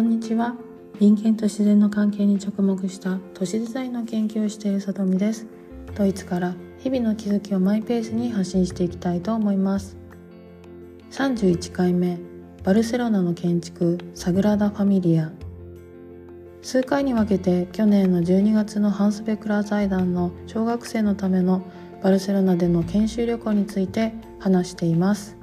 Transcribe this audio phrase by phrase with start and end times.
[0.00, 0.54] こんにちは。
[0.98, 5.46] 人間と自然の関係に着目した都市デザインの研究をしている里見です。
[5.94, 9.98] ドイツから日々の気づきをマイペースに発信していきたいと思います。
[11.10, 12.18] 31回目
[12.64, 15.32] バルセロナの建築サグラダ・ファミリア。
[16.62, 21.62] 数回に分けて去年の12月のハンスベクラー財団の小学生のための
[22.02, 25.36] バルセロナでの研修旅行について話しています。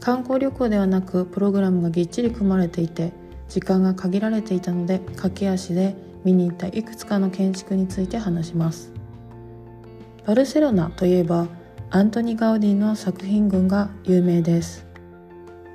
[0.00, 3.18] 観光旅行ではなくプログラムがぎっちり組まれていて
[3.50, 8.92] 時間が限られていたので駆け足で見に行ったいくつかの建築について話します。
[10.24, 11.48] バルセロナといえば
[11.90, 14.86] アントニ・ガウディの作品群が有名です。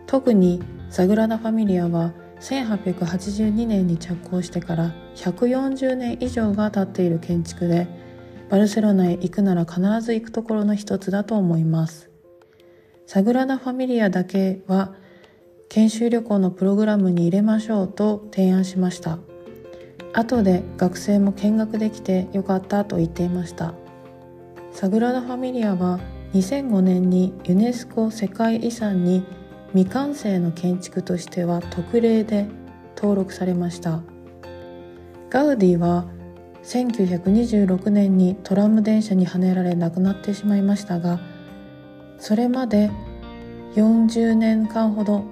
[0.07, 7.87] 特にサグラダ・ファミリアは1882年に着工してから140年以上が経っている建築で
[8.49, 12.09] バルセロナへ行くなら必ず行くところの一つだと思います。
[13.07, 14.93] サグラダ・ファミリアだけは
[15.69, 19.19] 研修旅行のプログラムに入れましょうと提案しました。
[20.13, 23.73] 後で学生も見学できてよかったと言っていました。
[24.71, 25.99] サグラダ・ファミリアは
[26.33, 29.25] 2005年にユネスコ世界遺産に
[29.73, 32.45] 未完成の建築としては特例で
[32.95, 34.01] 登録されました。
[35.29, 36.05] ガウディは
[36.63, 41.19] 1926年にトラム電車にはねられ亡くなってしまいましたが
[42.17, 42.89] それまで
[43.75, 45.25] 40年間ほど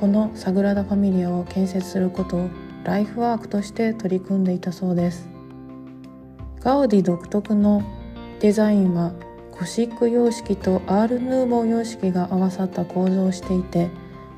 [0.00, 2.48] このサグラダ・ファミリアを建設することを
[2.84, 5.28] ライフワークとして取り組んでいたそうです。
[6.60, 7.82] ガウディ独特の
[8.40, 9.12] デザインは
[9.50, 13.90] ゴシック様式とアール・ヌーボー様式が合わさった構造をしていて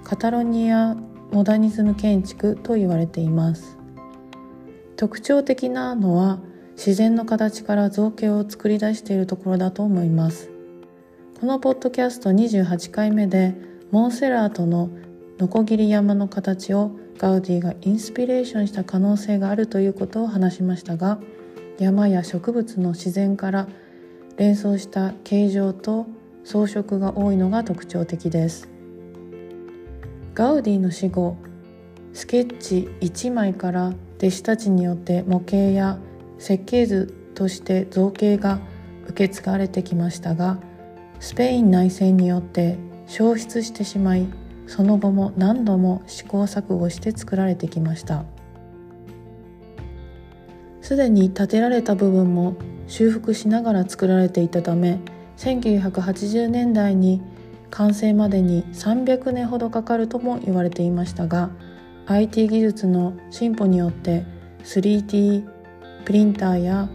[0.03, 0.97] カタロニア
[1.31, 3.79] モダニズム建築と言われています。
[4.97, 6.41] 特徴的なのは
[6.73, 10.51] 自然の形から造形を作り出しているところだと思います。
[11.39, 13.55] このポッドキャスト28回目で
[13.93, 14.91] モンセラートの
[15.43, 21.19] ノコギリ山の形をガウディがインスピレーションした可能性があるということを話しましたが
[21.81, 23.67] 山や植物の自然から
[24.37, 26.07] 連想した形状と
[26.45, 28.69] 装飾が多いのが特徴的です。
[30.33, 31.37] ガウディの死後
[32.13, 35.99] スケッチ1枚から弟子たちによって模型や
[36.39, 38.61] 設計図として造形が
[39.09, 40.61] 受け継がれてきましたが
[41.19, 42.79] スペイン内戦によって
[43.09, 44.29] 消失してしまい
[44.73, 48.25] その後も何度も試行錯誤して作られてきました。
[50.81, 52.57] すでに建てられた部分も
[52.87, 54.99] 修復しながら作られていたため
[55.37, 57.21] 1980年代に
[57.69, 61.51] 完成までに300年ほどかかるとも言われていましたが
[62.07, 64.25] IT 技術の進歩によって
[64.65, 65.47] 3D
[66.07, 66.89] プリンターや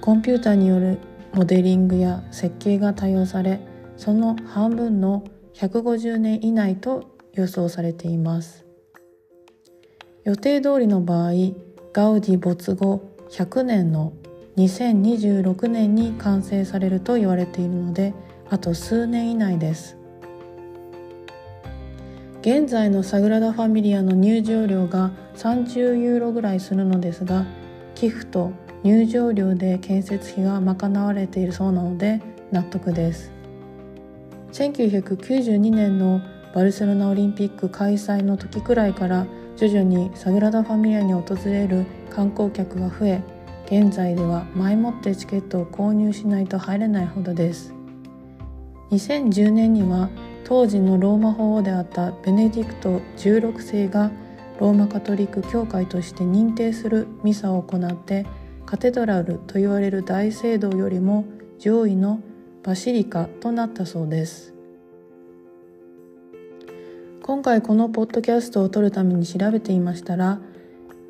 [0.00, 0.98] コンピューターによる
[1.34, 3.60] モデリングや設計が多用され
[3.96, 8.64] その半分の150年以内と予想されています。
[10.24, 11.32] 予定通りの場合
[11.92, 14.12] ガウディ没後100年の
[14.56, 18.12] 2026年に完成されると言われているので
[18.50, 19.96] あと数年以内です。
[22.42, 27.44] 現在のサグラダ・ファミリアの入場料が30ユーロぐらいするのですが
[27.94, 33.39] 寄付と入場料で建設費が賄われているそうなので納得です。
[34.52, 36.20] 1992年の
[36.54, 43.22] バルセロナオリンピック開催の時くらいから徐々にサグラダ・ファミリアに訪れる観光客が増え
[43.66, 47.72] 現在では前もってチケットを購入しないと入れないほどです。
[48.90, 50.10] 2010年には
[50.44, 54.10] 当時のローマ法王であったベネディクト16世が
[54.58, 58.26] ローマカトリック教会として認定するミサを行って
[58.66, 61.24] カテドラルと言われる大聖堂よりも
[61.60, 62.20] 上位の
[62.62, 64.52] バシリカとなったそうです。
[67.22, 70.40] 今回このポッドキャストを撮るために調べていましたら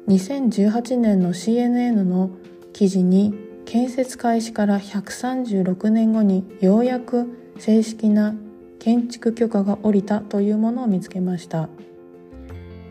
[0.08, 2.30] 2018年の CNN の
[2.72, 3.34] 記事に
[3.64, 8.34] 建設開始から136年後にようやく正式な
[8.78, 11.68] 建築許可が下りたというものを見つけました。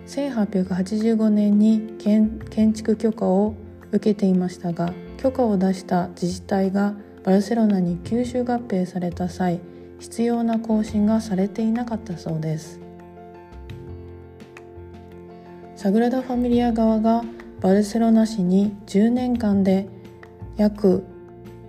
[0.07, 3.53] 1885年に建築許可を
[3.91, 9.59] 受けていましたが許可を出した自治体がバルセロナに吸収合併された際
[9.99, 12.79] 必要な更新がされていなかったそうです。
[15.75, 17.23] サグラダ・ファミリア側が
[17.61, 19.87] バルセロナ市に10年間で
[20.57, 21.05] 約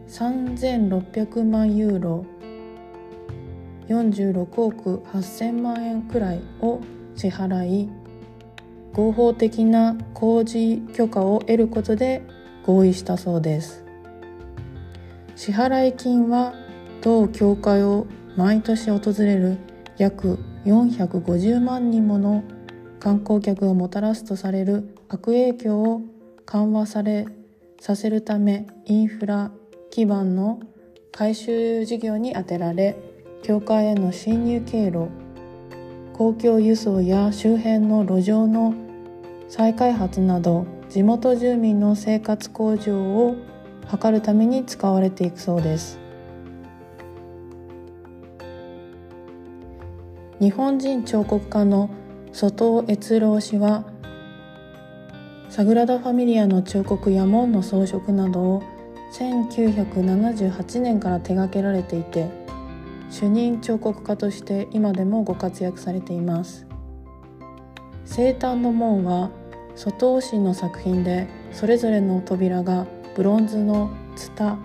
[0.08, 2.24] 3600万ユーロ
[3.88, 6.80] 46億8000万円くらいを
[7.14, 7.88] 支払い
[8.92, 12.22] 合法的な工事許可を得ることで
[12.64, 13.89] 合意したそうです。
[15.40, 16.52] 支払金は
[17.00, 18.06] 同教会を
[18.36, 19.56] 毎年訪れる
[19.96, 22.44] 約450万人もの
[22.98, 26.02] 観光客をもたらすとされる悪影響を
[26.44, 27.24] 緩和され
[27.80, 29.50] させるためインフラ
[29.90, 30.60] 基盤の
[31.10, 32.98] 改修事業に充てられ
[33.42, 35.08] 教会への侵入経路
[36.12, 38.74] 公共輸送や周辺の路上の
[39.48, 43.36] 再開発など地元住民の生活向上を
[43.98, 45.98] 図るために使われていくそうです。
[50.40, 51.90] 日本人彫刻家の
[52.32, 53.84] 外尾悦郎氏は
[55.50, 58.62] サグラダ・ファミリアの彫刻や門の装飾などを
[59.12, 62.30] 1978年から手掛けられていて
[63.10, 66.66] 主任彫刻家として今でもご活躍されています。
[68.06, 69.30] 生誕の門は
[69.74, 74.56] 外尾氏の作品でそれぞれの扉がブロンズのツタ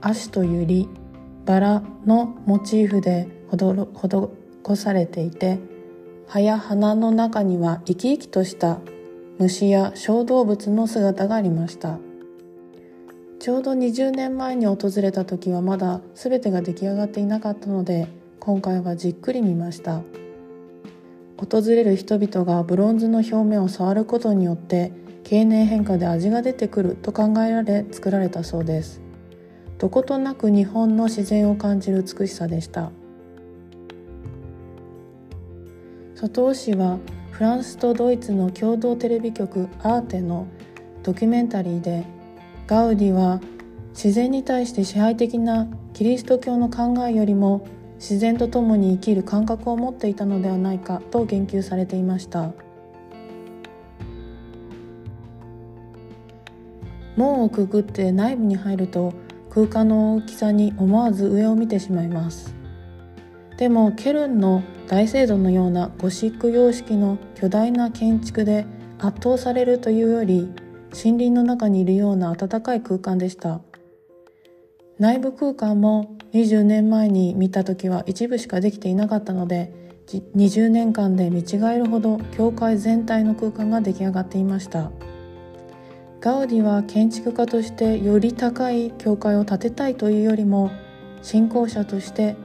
[0.00, 0.88] 足とユリ
[1.44, 5.58] バラのモチーフで施されていて
[6.26, 8.78] 葉や花の中には生き生きとした
[9.38, 11.98] 虫や小動物の姿がありました。
[13.38, 18.08] ちょうど20年前に訪れた時はまだ全てが出来上がっていなかったので
[18.40, 20.02] 今回はじっくり見ました。
[21.38, 24.90] 訪れる人々がブロンズの表面を触ることによって
[25.28, 29.02] 経年変化で味が出てくると考えられ作られたそうです。
[29.76, 32.90] どことなく日本の自然を感じる美しさでした。
[36.14, 36.98] 外尾市は
[37.30, 40.46] フランスとドイツの共同テレビ局アーテの
[41.02, 42.06] ドキュメンタリーで
[42.66, 43.42] ガウディは
[43.90, 52.54] 自然に対して支配的なキリスト教の考えよりも自然と共に生きる感覚を持っていたのではないかと言及されていました。
[57.18, 59.12] 門をくぐって内部に入ると
[59.50, 62.54] 空間の大きさに思わず上を見てしまいます。
[63.56, 68.66] でもケルンの大聖堂のようなゴシック様式の巨大な建築で
[69.00, 70.48] 圧倒されるというより
[70.94, 73.60] 森林の中にいるような暖かい空間でした。
[75.00, 79.72] 内部空間も20年前に見た時は一部しかできていなかったので
[80.08, 84.90] 20年間で見違えるほど教会全体の空間が出来上がっていました。
[86.20, 90.72] ガウディは建築家としてより高い教会を建てたいというよりも
[91.22, 92.36] 信仰者として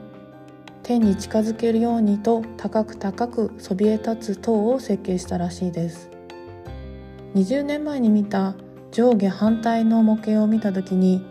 [0.83, 6.09] 天に近づけるようにと高く高くそびえ立つ塔を設計したらしいです。
[7.35, 8.53] 20年前に見た
[8.91, 11.25] 上下反対の模型を見た時に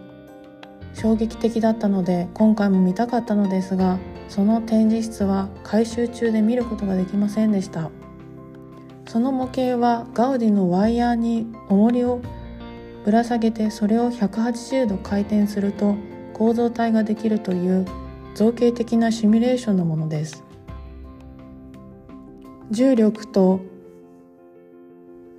[0.94, 3.98] 衝撃的だったので今回も見たかったのですが
[4.28, 7.90] その展示室は改修中で見ることができませんでした。
[9.06, 12.20] その模型はガウディのワイヤーに重りを
[13.04, 15.96] ぶら下げてそれを180度回転すると
[16.32, 17.87] 構造体ができるという
[18.34, 20.44] 造形的なシミュレーションのものです。
[22.70, 23.60] 重力と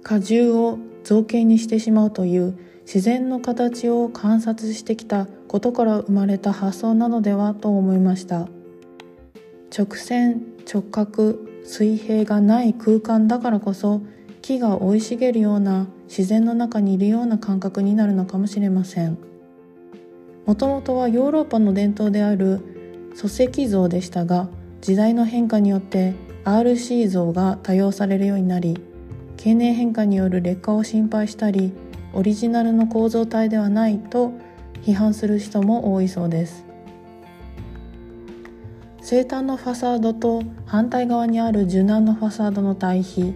[0.08, 8.48] 荷重を造形にしてしまうという自然の形を観察してきたことから生まれた発想なのではと思いました。
[9.76, 14.02] 直線直角水平がない空間だからこそ
[14.42, 19.18] 木が生い茂るような自然の中にいるような感覚になるのかもしれません。
[20.46, 22.60] もともとはヨーロッパの伝統である
[23.14, 24.50] 礎石像でしたが
[24.82, 28.78] 時代の変化によって RC 像が多用されるようになり
[29.38, 31.72] 経年変化による劣化を心配したり
[32.14, 34.34] オリジナルの構造体ではないと
[34.84, 36.66] 批判する人も多いそうです。
[39.06, 43.34] 生誕のファサードと反対側にある受難のファサードの対比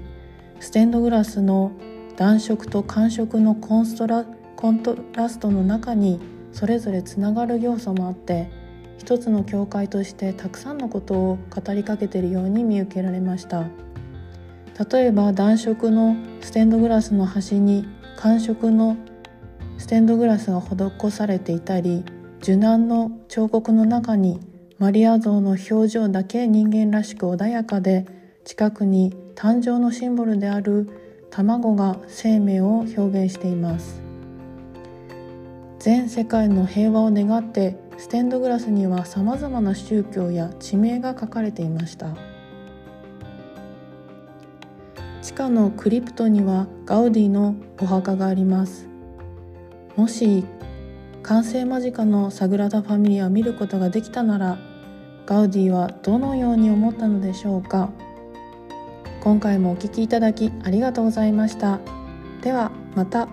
[0.61, 1.73] ステンドグラスの
[2.15, 4.23] 暖色と寒色のコンストラ
[4.55, 6.21] コントラストの中に
[6.53, 8.49] それぞれつながる要素もあって
[8.97, 13.65] 一つの教会としてたくさんのことを語りかけているように見受けられました。
[14.89, 18.95] 例えば暖色のステンドグラスの端に寒色の
[19.77, 22.05] ステンドグラスが施されていたり
[22.41, 24.39] 受難の彫刻の中に
[24.79, 28.05] マリア像の表情だけ人間らしく穏やかで
[28.43, 30.87] 近くに誕生のシンボルである
[31.31, 34.03] 卵が生命を表現しています。
[35.79, 42.15] 全世界の平和を願ってステンドグラスにはさまざまな宗教や地名が書かれていました。
[45.23, 48.87] 地下のクリプトにはガウディのお墓があります。
[49.95, 50.45] もし
[51.23, 54.57] 完成間近のサグラダ・ファミリアを見ることができたなら
[55.27, 57.89] ガウディはどのように思ったのでしょうか？
[59.19, 61.79] 今回もお聴きいただきありがとうございました。
[62.41, 63.27] ではまた。